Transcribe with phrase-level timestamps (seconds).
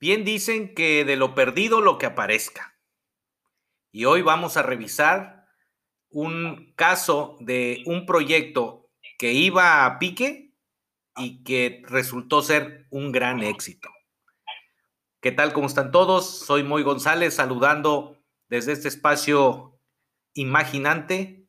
[0.00, 2.78] Bien dicen que de lo perdido lo que aparezca.
[3.90, 5.46] Y hoy vamos a revisar
[6.10, 10.54] un caso de un proyecto que iba a pique
[11.16, 13.88] y que resultó ser un gran éxito.
[15.20, 15.52] ¿Qué tal?
[15.52, 16.46] ¿Cómo están todos?
[16.46, 18.16] Soy Moy González saludando
[18.48, 19.80] desde este espacio
[20.34, 21.48] imaginante,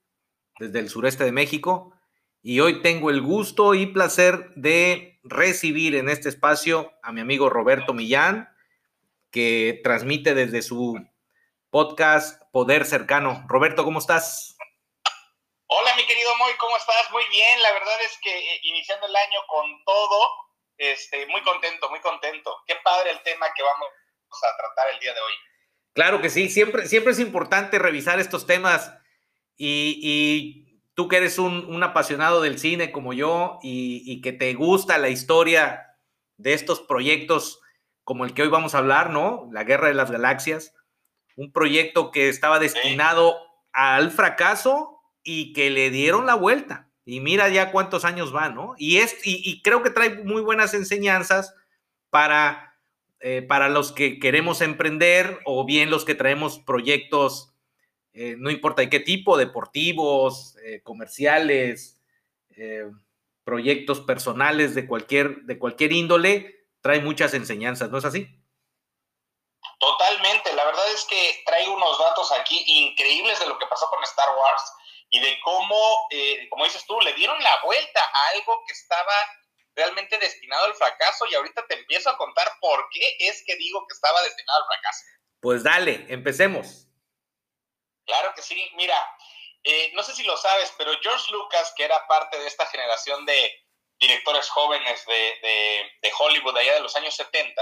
[0.58, 1.94] desde el sureste de México.
[2.42, 7.50] Y hoy tengo el gusto y placer de recibir en este espacio a mi amigo
[7.50, 8.56] Roberto Millán,
[9.32, 11.00] que transmite desde su
[11.70, 13.46] podcast Poder Cercano.
[13.48, 14.58] Roberto, ¿cómo estás?
[15.68, 17.12] Hola, mi querido Moy, ¿cómo estás?
[17.12, 20.28] Muy bien, la verdad es que eh, iniciando el año con todo,
[20.78, 22.64] este, muy contento, muy contento.
[22.66, 23.90] Qué padre el tema que vamos
[24.32, 25.34] a tratar el día de hoy.
[25.94, 28.94] Claro que sí, siempre, siempre es importante revisar estos temas
[29.58, 30.69] y
[31.00, 35.96] tú que eres un, apasionado del cine como yo y, que te gusta la historia
[36.36, 37.62] de estos proyectos
[38.04, 39.48] como el que hoy vamos a hablar, ¿no?
[39.54, 40.76] La Guerra de las Galaxias,
[41.38, 43.38] un proyecto que estaba destinado
[43.72, 46.90] al fracaso y que le dieron la vuelta.
[47.06, 48.76] Y mira ya cuántos años va, ¿no?
[48.78, 51.56] Y, es, y, creo que trae muy buenas enseñanzas
[52.10, 52.78] para,
[53.22, 57.49] eh, para los que queremos emprender o bien los que traemos proyectos
[58.14, 62.02] eh, no importa de qué tipo, deportivos, eh, comerciales,
[62.58, 62.86] eh,
[63.44, 68.28] proyectos personales de cualquier, de cualquier índole, trae muchas enseñanzas, ¿no es así?
[69.80, 74.04] Totalmente, la verdad es que trae unos datos aquí increíbles de lo que pasó con
[74.04, 74.64] Star Wars
[75.10, 75.76] y de cómo,
[76.50, 79.14] como dices tú, le dieron la vuelta a algo que estaba
[79.76, 83.86] realmente destinado al fracaso y ahorita te empiezo a contar por qué es que digo
[83.88, 85.06] que estaba destinado al fracaso.
[85.40, 86.89] Pues dale, empecemos.
[88.10, 88.72] Claro que sí.
[88.74, 88.98] Mira,
[89.64, 93.24] eh, no sé si lo sabes, pero George Lucas, que era parte de esta generación
[93.24, 93.66] de
[94.00, 97.62] directores jóvenes de, Hollywood allá de los años 70,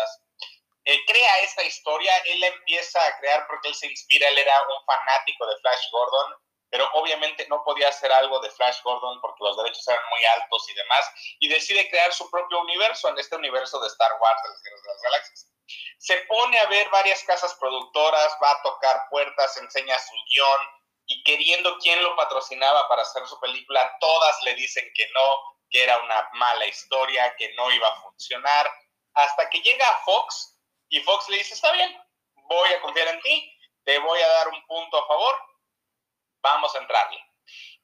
[0.86, 2.16] eh, crea esta historia.
[2.28, 5.92] Él la empieza a crear porque él se inspira, él era un fanático de Flash
[5.92, 6.36] Gordon,
[6.70, 10.70] pero obviamente no podía hacer algo de Flash Gordon porque los derechos eran muy altos
[10.70, 14.50] y demás, y decide crear su propio universo en este universo de Star Wars, de
[14.50, 15.57] las Guerras de las Galaxias.
[15.98, 20.62] Se pone a ver varias casas productoras, va a tocar puertas, enseña su guion
[21.06, 25.84] y queriendo quién lo patrocinaba para hacer su película, todas le dicen que no, que
[25.84, 28.70] era una mala historia, que no iba a funcionar,
[29.14, 30.58] hasta que llega a Fox
[30.90, 31.96] y Fox le dice, está bien,
[32.36, 35.36] voy a confiar en ti, te voy a dar un punto a favor,
[36.42, 37.24] vamos a entrarle.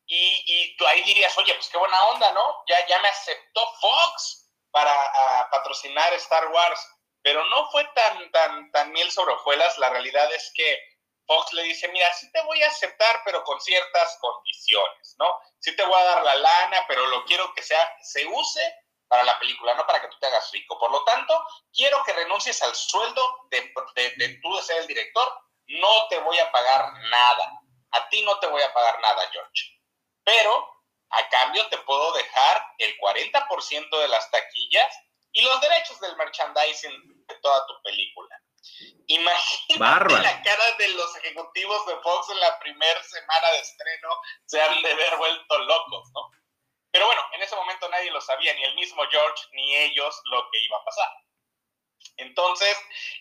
[0.05, 2.63] Y, tú ahí dirías, oye, pues qué buena onda, ¿no?
[2.67, 4.93] Ya, ya me aceptó Fox para
[5.49, 6.87] patrocinar Star Wars.
[7.23, 9.77] Pero no fue tan, tan, tan miel sobre hojuelas.
[9.77, 10.79] La realidad es que
[11.25, 15.39] Fox le dice, mira, sí te voy a aceptar, pero con ciertas condiciones, ¿no?
[15.59, 18.75] Sí te voy a dar la lana, pero lo quiero que sea, se use
[19.07, 20.77] para la película, no para que tú te hagas rico.
[20.77, 21.41] Por lo tanto,
[21.73, 25.31] quiero que renuncies al sueldo de, de, de tú de ser el director.
[25.67, 27.61] No te voy a pagar nada.
[27.91, 29.79] A ti no te voy a pagar nada, George.
[30.23, 30.73] Pero
[31.09, 34.97] a cambio te puedo dejar el 40% de las taquillas
[35.31, 38.39] y los derechos del merchandising de toda tu película.
[39.07, 44.09] Imagínate la cara de los ejecutivos de Fox en la primera semana de estreno,
[44.45, 46.31] se han de ver vuelto locos, ¿no?
[46.91, 50.49] Pero bueno, en ese momento nadie lo sabía, ni el mismo George, ni ellos, lo
[50.51, 51.09] que iba a pasar.
[52.17, 52.77] Entonces,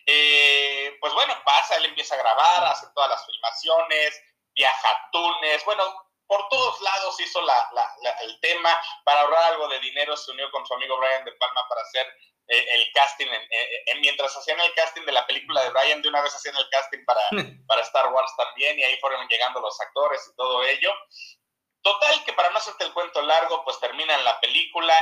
[0.06, 4.22] eh, pues bueno, pasa, él empieza a grabar, hace todas las filmaciones,
[4.54, 5.84] viaja a Túnez, bueno,
[6.26, 7.70] por todos lados hizo la,
[8.22, 11.66] el tema, para ahorrar algo de dinero se unió con su amigo Brian De Palma
[11.68, 12.06] para hacer
[12.48, 16.34] el casting, en, mientras hacían el casting de la película de Brian, de una vez
[16.34, 17.22] hacían el casting para,
[17.66, 20.92] para Star Wars también, y ahí fueron llegando los actores y todo ello.
[21.82, 24.94] Total, que para no hacerte el cuento largo, pues terminan la película,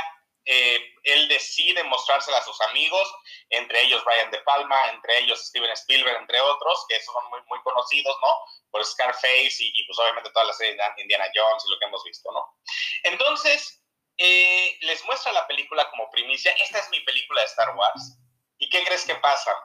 [0.45, 3.13] eh, él decide mostrársela a sus amigos,
[3.49, 7.39] entre ellos Brian De Palma, entre ellos Steven Spielberg, entre otros, que esos son muy,
[7.45, 8.27] muy conocidos, ¿no?
[8.71, 12.03] Por Scarface y, pues obviamente toda la serie de Indiana Jones y lo que hemos
[12.03, 12.57] visto, ¿no?
[13.03, 13.80] Entonces,
[14.17, 18.17] eh, les muestra la película como primicia, esta es mi película de Star Wars.
[18.57, 19.55] ¿Y qué crees que pasa?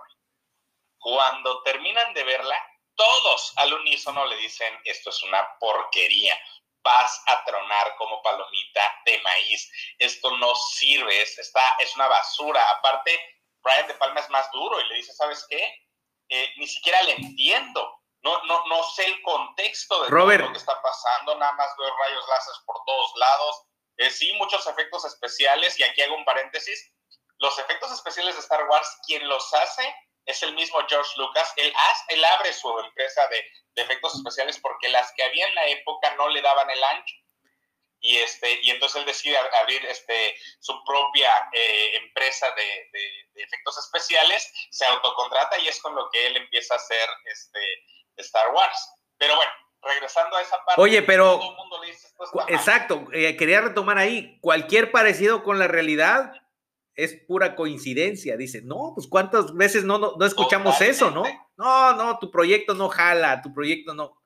[0.99, 2.57] Cuando terminan de verla,
[2.95, 6.39] todos al unísono le dicen, esto es una porquería
[6.87, 9.71] vas a tronar como palomita de maíz.
[9.99, 12.63] Esto no sirve, es, está, es una basura.
[12.79, 13.11] Aparte,
[13.63, 15.63] Brian De Palma es más duro y le dice, ¿sabes qué?
[16.29, 18.01] Eh, ni siquiera le entiendo.
[18.23, 21.97] No, no, no sé el contexto de todo lo que está pasando, nada más veo
[21.97, 23.63] rayos láser por todos lados.
[23.99, 26.93] Eh, sí, muchos efectos especiales, y aquí hago un paréntesis.
[27.39, 29.95] Los efectos especiales de Star Wars, quien los hace
[30.27, 31.53] es el mismo George Lucas.
[31.57, 31.73] Él,
[32.09, 33.45] él abre su empresa de,
[33.77, 37.15] efectos especiales porque las que había en la época no le daban el ancho.
[38.01, 42.91] y, este, y entonces él decide abrir este, su propia eh, empresa de,
[43.35, 47.85] efectos especiales, se autocontrata y es con lo que él empieza a hacer este,
[48.17, 48.95] Star Wars.
[49.19, 49.53] Pero bueno,
[49.83, 50.81] regresando a esa parte.
[50.81, 51.39] Oye, pero...
[52.49, 56.33] exacto, eh, quería retomar ahí, cualquier parecido con la realidad
[56.97, 58.37] es pura coincidencia.
[58.37, 61.25] Dice, no, pues cuántas veces no, no, escuchamos eso, ¿no?
[61.57, 64.23] No, no, tu proyecto no jala, tu proyecto no.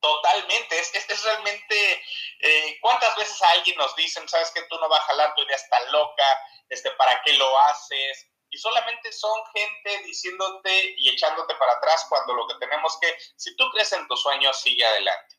[0.00, 1.92] Totalmente, es, es, realmente,
[2.40, 5.42] eh, ¿cuántas veces a alguien nos dicen, sabes que tú no vas a jalar, tu
[5.42, 6.24] idea está loca,
[6.68, 8.30] este, ¿para qué lo haces?
[8.50, 13.56] Y solamente son gente diciéndote y echándote para atrás cuando lo que tenemos que, si
[13.56, 15.36] tú crees en tus sueños, sigue adelante.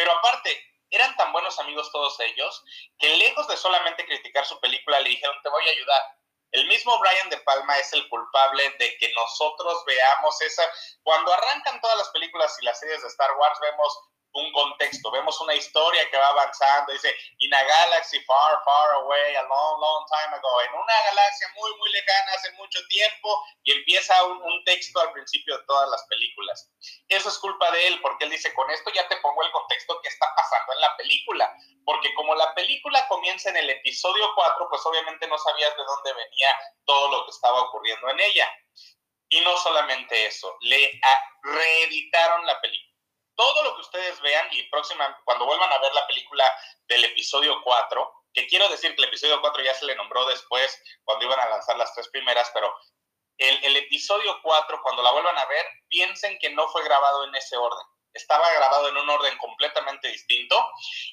[0.00, 0.58] Pero aparte,
[0.88, 2.64] eran tan buenos amigos todos ellos
[2.98, 6.02] que lejos de solamente criticar su película, le dijeron, te voy a ayudar
[6.52, 10.64] el mismo Brian De Palma es el culpable de que nosotros veamos esa...
[11.02, 14.00] Cuando arrancan todas las películas y las series de Star Wars, vemos
[14.32, 19.34] un contexto, vemos una historia que va avanzando, dice, in a galaxy far, far away,
[19.34, 23.72] a long, long time ago, en una galaxia muy, muy lejana hace mucho tiempo, y
[23.72, 26.70] empieza un, texto al principio de todas las películas.
[27.08, 30.00] Eso es culpa de él, porque él dice, con esto ya te pongo el contexto
[30.02, 31.52] que está pasando en la película,
[31.84, 36.12] porque como la película comienza en el episodio 4, pues obviamente no sabías de dónde
[36.12, 36.48] venía
[36.84, 38.52] todo lo que estaba ocurriendo en ella.
[39.30, 41.00] Y no solamente eso, le
[41.42, 42.89] reeditaron la película
[43.40, 46.44] todo lo que ustedes vean y próxima, cuando vuelvan a ver la película
[46.86, 50.78] del episodio 4, que quiero decir que el episodio 4 ya se le nombró después
[51.04, 52.70] cuando iban a lanzar las tres primeras, pero
[53.38, 57.56] el, episodio 4, cuando la vuelvan a ver, piensen que no fue grabado en ese
[57.56, 57.86] orden.
[58.12, 60.62] Estaba grabado en un orden completamente distinto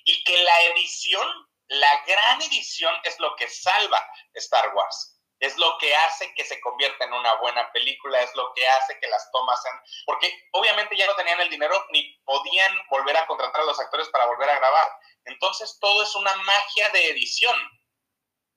[0.03, 5.77] y que la edición, la gran edición, es lo que salva Star Wars es lo
[5.77, 9.30] que hace que se convierta en una buena película, es lo que hace que las
[9.31, 13.65] tomas sean, porque obviamente ya no tenían el dinero ni podían volver a contratar a
[13.65, 14.91] los actores para volver a grabar.
[15.24, 17.56] Entonces todo es una magia de edición.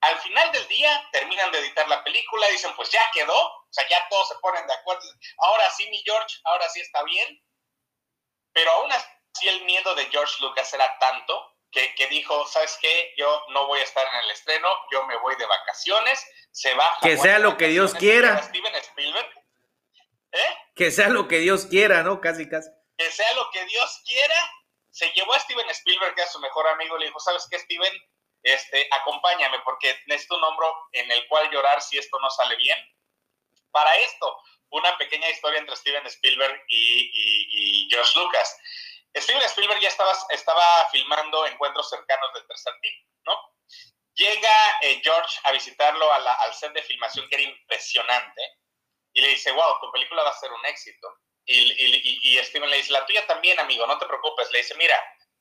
[0.01, 3.87] Al final del día terminan de editar la película, dicen pues ya quedó, o sea,
[3.87, 5.01] ya todos se ponen de acuerdo,
[5.37, 7.39] ahora sí mi George, ahora sí está bien,
[8.51, 13.13] pero aún así el miedo de George Lucas era tanto que, que, dijo, ¿sabes qué?
[13.15, 16.99] Yo no voy a estar en el estreno, yo me voy de vacaciones, se baja.
[17.01, 18.41] Que sea lo que Dios quiera.
[18.41, 19.29] Steven Spielberg.
[20.33, 20.57] ¿Eh?
[20.75, 22.19] Que sea lo que Dios quiera, ¿no?
[22.19, 22.69] Casi, casi.
[23.01, 24.51] Que sea lo que Dios quiera.
[24.91, 27.93] Se llevó a Steven Spielberg, que es su mejor amigo, le dijo, ¿sabes qué, Steven?
[28.43, 32.77] Este, acompáñame porque necesito un hombro en el cual llorar si esto no sale bien.
[33.71, 34.37] Para esto,
[34.69, 38.57] una pequeña historia entre Steven Spielberg y George Lucas.
[39.15, 43.55] Steven Spielberg ya estaba, estaba filmando encuentros cercanos del tercer tipo, ¿no?
[44.13, 48.41] Llega eh, George a visitarlo al set de filmación, que era impresionante,
[49.13, 51.07] y le dice, wow, tu película va a ser un éxito.
[51.51, 54.49] Y, y, Steven le dice, la tuya también, amigo, no te preocupes.
[54.51, 54.95] Le dice, mira,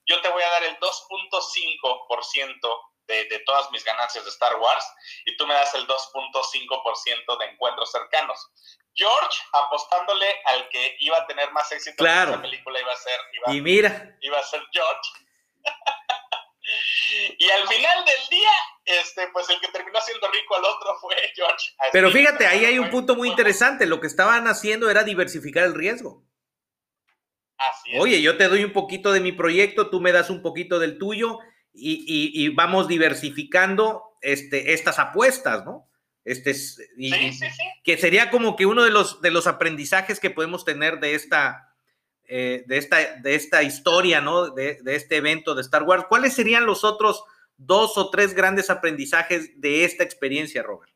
[0.06, 4.84] yo te voy a dar el 2.5% de, de todas mis ganancias de Star Wars
[5.26, 8.50] y tú me das el 2.5% de encuentros cercanos.
[8.94, 12.30] George apostándole al que iba a tener más éxito claro.
[12.30, 15.10] en esa película iba a ser y mira iba a ser George
[17.38, 18.50] y al final del día
[19.00, 22.78] este pues el que terminó siendo rico al otro fue George pero fíjate ahí hay
[22.78, 26.24] un punto muy interesante lo que estaban haciendo era diversificar el riesgo
[27.56, 28.00] Así es.
[28.00, 30.96] Oye, yo te doy un poquito de mi proyecto, tú me das un poquito del
[30.96, 31.40] tuyo
[31.74, 35.90] y, y, y vamos diversificando este, estas apuestas, ¿no?
[36.24, 36.54] Este
[37.82, 41.74] Que sería como que uno de los, de los aprendizajes que podemos tener de esta,
[42.28, 44.50] eh, de esta, de esta historia, ¿no?
[44.50, 46.04] De, este evento de Star Wars.
[46.08, 47.24] ¿Cuáles serían los otros
[47.60, 50.92] dos o tres grandes aprendizajes de esta experiencia, Robert?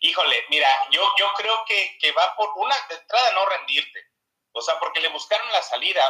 [0.00, 4.10] Híjole, mira, yo, yo creo que, que va por una de entrada no rendirte.
[4.52, 6.02] O sea, porque le buscaron la salida.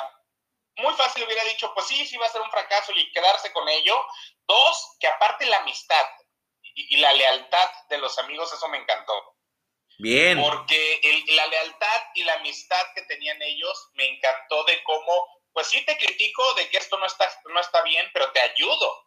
[0.77, 3.69] Muy fácil hubiera dicho, pues sí, sí va a ser un fracaso y quedarse con
[3.69, 4.03] ello.
[4.47, 6.07] Dos, que aparte la amistad
[6.75, 9.37] y, la lealtad de los amigos, eso me encantó.
[9.99, 10.41] Bien.
[10.41, 15.85] Porque la lealtad y la amistad que tenían ellos me encantó de cómo, pues sí
[15.85, 19.07] te critico de que esto no está, no está bien, pero te ayudo.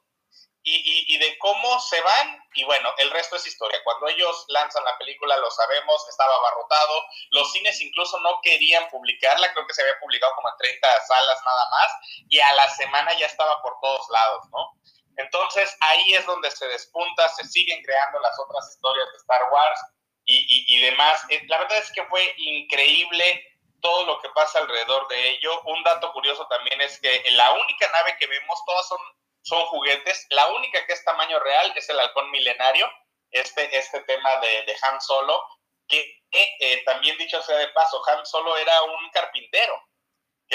[0.65, 3.83] Y, y, de cómo se van, y bueno, el resto es historia.
[3.83, 9.51] Cuando ellos lanzan la película, lo sabemos, estaba abarrotado, los cines incluso no querían publicarla,
[9.51, 11.91] creo que se había publicado como en 30 salas nada más,
[12.29, 14.79] y a la semana ya estaba por todos lados, ¿no?
[15.17, 19.79] Entonces ahí es donde se despunta, se siguen creando las otras historias de Star Wars
[20.25, 21.25] y, demás.
[21.29, 23.45] Eh, la verdad es que fue increíble
[23.83, 25.61] todo lo que pasa alrededor de ello.
[25.65, 28.99] Un dato curioso también es que la única nave que vemos, todas son,
[29.43, 32.91] son juguetes, la única que es tamaño real es el halcón milenario,
[33.29, 35.45] este, este tema de, de Han Solo,
[35.87, 39.79] que eh, también dicho sea de paso, Han Solo era un carpintero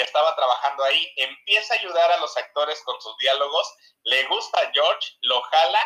[0.03, 4.71] estaba trabajando ahí, empieza a ayudar a los actores con sus diálogos, le gusta a
[4.71, 5.79] George, lo jala,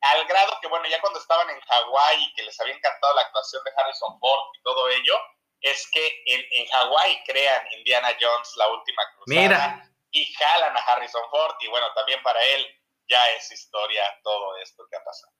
[0.00, 3.22] al grado que, bueno, ya cuando estaban en Hawái y que les había encantado la
[3.22, 5.20] actuación de Harrison Ford y todo ello,
[5.60, 9.92] es que en, en Hawái crean Indiana Jones, la última cruzada, Mira.
[10.10, 12.66] y jalan a Harrison Ford, y bueno, también para él
[13.08, 15.32] ya es historia todo esto que ha pasado.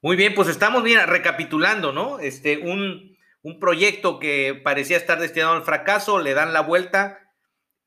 [0.00, 2.20] Muy bien, pues estamos, mira, recapitulando, ¿no?
[2.20, 7.18] Este, un, un proyecto que parecía estar destinado al fracaso, le dan la vuelta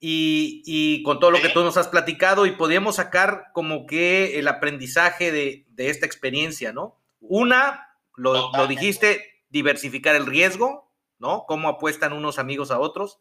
[0.04, 4.48] y, con todo lo que tú nos has platicado y podríamos sacar como que el
[4.48, 7.00] aprendizaje de, esta experiencia, ¿no?
[7.20, 10.90] Una, lo, lo, dijiste, diversificar el riesgo,
[11.22, 11.46] ¿no?
[11.48, 13.20] Cómo apuestan unos amigos a otros.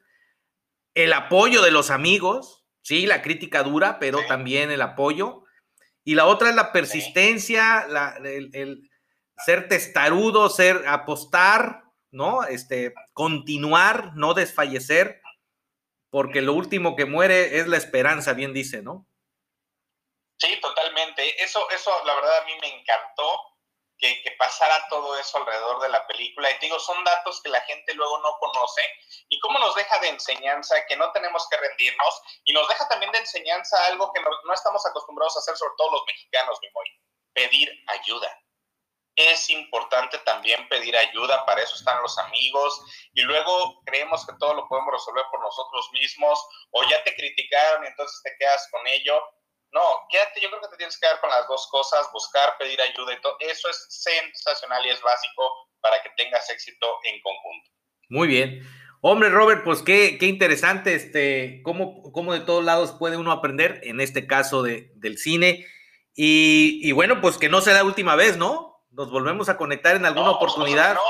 [0.94, 5.44] El apoyo de los amigos, sí, la crítica dura, pero también el apoyo.
[6.02, 7.86] Y la otra es la persistencia,
[8.24, 8.90] el,
[9.44, 12.44] ser testarudo, ser apostar, ¿no?
[12.44, 15.20] Este, continuar, no desfallecer,
[16.08, 19.06] porque lo último que muere es la esperanza, bien dice, ¿no?
[20.38, 21.44] Sí, totalmente.
[21.44, 23.49] Eso, eso la verdad a mí me encantó
[24.00, 26.50] que, que, pasara todo eso alrededor de la película.
[26.50, 28.82] Y te digo, son datos que la gente luego no conoce.
[29.28, 32.22] Y cómo nos deja de enseñanza que no tenemos que rendirnos.
[32.44, 35.74] Y nos deja también de enseñanza algo que no, no estamos acostumbrados a hacer, sobre
[35.76, 36.86] todo los mexicanos, mi muy,
[37.32, 38.36] pedir ayuda.
[39.16, 42.80] Es importante también pedir ayuda, para eso están los amigos,
[43.12, 47.84] y luego creemos que todo lo podemos resolver por nosotros mismos, o ya te criticaron
[47.84, 49.22] y entonces te quedas con ello.
[49.72, 52.80] No, quédate, yo creo que te tienes que quedar con las dos cosas, buscar, pedir
[52.80, 53.36] ayuda y todo.
[53.40, 57.70] Eso es sensacional y es básico para que tengas éxito en conjunto.
[58.08, 58.60] Muy bien.
[59.02, 63.80] Hombre, Robert, pues qué, qué interesante, este, cómo, cómo, de todos lados puede uno aprender,
[63.84, 65.66] en este caso de, del cine.
[66.14, 68.70] Y, y bueno, pues que no sea la última vez, ¿no?
[68.90, 70.94] nos volvemos a conectar en alguna oportunidad.
[70.94, 71.00] No,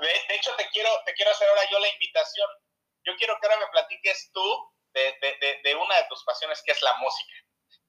[0.00, 2.48] de, hecho te quiero, te quiero hacer ahora yo la invitación.
[3.04, 6.72] Yo quiero que ahora me platiques tú de, de, de, una de tus pasiones que
[6.72, 7.32] es la música.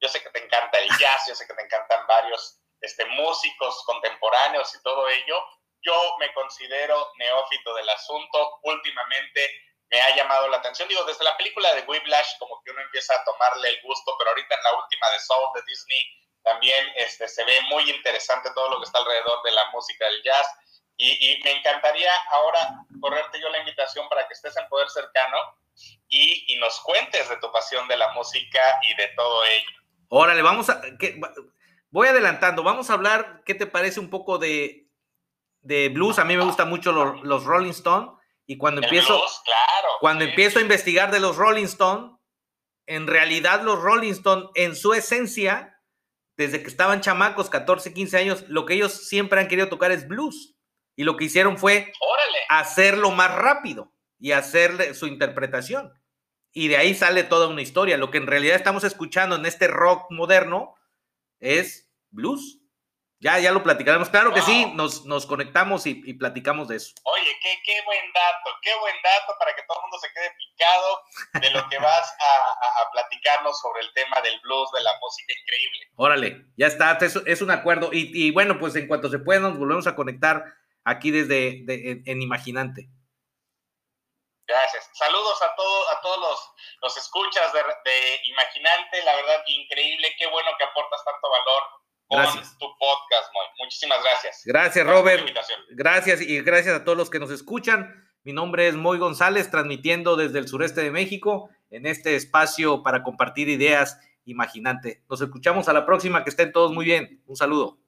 [0.02, 3.82] Yo sé que te encanta el jazz, yo sé que te encantan varios este, músicos
[3.84, 5.42] contemporáneos y todo ello.
[5.80, 8.58] Yo me considero neófito del asunto.
[8.62, 9.48] Últimamente
[9.90, 10.88] me ha llamado la atención.
[10.88, 14.30] Digo, desde la película de Whiplash, como que uno empieza a tomarle el gusto, pero
[14.30, 18.70] ahorita en la última de Soul de Disney también este, se ve muy interesante todo
[18.70, 20.48] lo que está alrededor de la música del jazz.
[20.96, 25.38] Y, me encantaría ahora correrte yo la invitación para que estés en Poder Cercano
[26.08, 29.81] y, nos cuentes de tu pasión de la música y de todo ello.
[30.14, 30.82] Órale, vamos a...
[31.90, 34.90] voy adelantando, vamos a hablar, ¿qué te parece un poco de,
[35.62, 36.18] de blues?
[36.18, 38.10] A mí me gustan mucho los, Rolling Stones
[38.46, 39.08] y cuando empiezo...
[39.08, 42.12] claro, cuando empiezo a investigar de los Rolling Stones,
[42.86, 45.80] en realidad los Rolling Stones en su esencia
[46.36, 50.06] desde que estaban chamacos, 14, 15 años, lo que ellos siempre han querido tocar es
[50.06, 50.58] blues.
[50.94, 51.90] Y lo que hicieron fue
[52.50, 55.90] hacerlo más rápido y hacerle su interpretación.
[56.52, 57.96] Y de ahí sale toda una historia.
[57.96, 60.74] Lo que en realidad estamos escuchando en este rock moderno
[61.40, 62.62] es blues.
[63.22, 64.10] Ya, ya lo platicaremos.
[64.10, 66.92] Claro que sí, nos, nos conectamos y, platicamos de eso.
[67.04, 70.34] Oye, qué, qué, buen dato, qué buen dato para que todo el mundo se quede
[70.36, 71.00] picado
[71.34, 75.86] de lo que vas a, platicarnos sobre el tema del blues, de la música increíble.
[75.94, 77.90] Órale, ya está, es, es un acuerdo.
[77.92, 80.44] Y, bueno, pues en cuanto se pueda, nos volvemos a conectar
[80.82, 81.64] aquí desde
[82.04, 82.88] en, Imaginante.
[84.46, 84.90] Gracias.
[84.94, 90.26] Saludos a, todos a todos los, los escuchas de, de Imaginante, la verdad increíble, qué
[90.26, 91.62] bueno que aportas tanto valor
[92.10, 92.58] Gracias.
[92.58, 94.42] tu podcast, Muchísimas gracias.
[94.44, 95.26] Gracias, Robert.
[95.70, 98.10] Gracias y gracias a todos los que nos escuchan.
[98.24, 103.02] Mi nombre es Moy González, transmitiendo desde el sureste de México en este espacio para
[103.02, 105.02] compartir ideas imaginante.
[105.08, 107.22] Nos escuchamos a la próxima, que estén todos muy bien.
[107.26, 107.78] Un saludo.